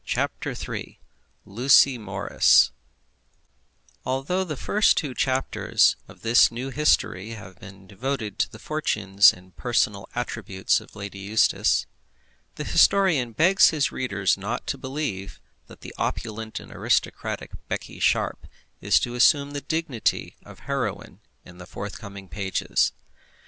CHAPTER 0.03 0.49
III 0.59 0.99
Lucy 1.45 1.99
Morris 1.99 2.71
Although 4.03 4.43
the 4.43 4.57
first 4.57 4.97
two 4.97 5.13
chapters 5.13 5.95
of 6.07 6.23
this 6.23 6.51
new 6.51 6.71
history 6.71 7.33
have 7.33 7.59
been 7.59 7.85
devoted 7.85 8.39
to 8.39 8.51
the 8.51 8.57
fortunes 8.57 9.31
and 9.31 9.55
personal 9.55 10.09
attributes 10.15 10.81
of 10.81 10.95
Lady 10.95 11.19
Eustace, 11.19 11.85
the 12.55 12.63
historian 12.63 13.33
begs 13.33 13.69
his 13.69 13.91
readers 13.91 14.39
not 14.39 14.65
to 14.65 14.77
believe 14.79 15.39
that 15.67 15.81
that 15.81 15.93
opulent 15.99 16.59
and 16.59 16.71
aristocratic 16.71 17.51
Becky 17.67 17.99
Sharp 17.99 18.47
is 18.81 18.99
to 19.01 19.13
assume 19.13 19.51
the 19.51 19.61
dignity 19.61 20.35
of 20.41 20.61
heroine 20.61 21.19
in 21.45 21.59
the 21.59 21.67
forthcoming 21.67 22.27
pages. 22.27 22.91